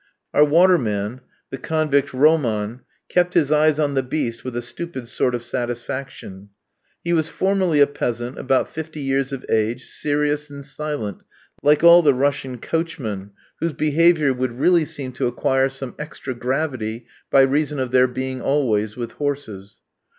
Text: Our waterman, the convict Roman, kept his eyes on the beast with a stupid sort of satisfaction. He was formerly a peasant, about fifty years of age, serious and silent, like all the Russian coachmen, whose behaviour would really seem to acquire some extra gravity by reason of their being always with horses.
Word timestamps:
Our 0.33 0.43
waterman, 0.43 1.21
the 1.51 1.59
convict 1.59 2.11
Roman, 2.11 2.81
kept 3.07 3.35
his 3.35 3.51
eyes 3.51 3.77
on 3.77 3.93
the 3.93 4.01
beast 4.01 4.43
with 4.43 4.57
a 4.57 4.61
stupid 4.63 5.07
sort 5.07 5.35
of 5.35 5.43
satisfaction. 5.43 6.49
He 7.03 7.13
was 7.13 7.29
formerly 7.29 7.81
a 7.81 7.85
peasant, 7.85 8.39
about 8.39 8.67
fifty 8.67 8.99
years 8.99 9.31
of 9.31 9.45
age, 9.47 9.85
serious 9.85 10.49
and 10.49 10.65
silent, 10.65 11.19
like 11.61 11.83
all 11.83 12.01
the 12.01 12.15
Russian 12.15 12.57
coachmen, 12.57 13.29
whose 13.59 13.73
behaviour 13.73 14.33
would 14.33 14.57
really 14.59 14.85
seem 14.85 15.11
to 15.11 15.27
acquire 15.27 15.69
some 15.69 15.93
extra 15.99 16.33
gravity 16.33 17.05
by 17.29 17.41
reason 17.41 17.77
of 17.77 17.91
their 17.91 18.07
being 18.07 18.41
always 18.41 18.95
with 18.97 19.11
horses. 19.11 19.81